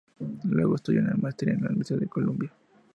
[0.45, 2.51] Luego estudió una maestría en la Universidad de Columbia.